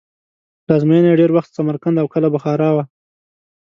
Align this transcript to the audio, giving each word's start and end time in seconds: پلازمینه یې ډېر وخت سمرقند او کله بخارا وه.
پلازمینه 0.63 1.07
یې 1.09 1.19
ډېر 1.21 1.31
وخت 1.37 1.51
سمرقند 1.57 1.97
او 2.01 2.07
کله 2.13 2.27
بخارا 2.35 2.69
وه. 2.75 2.83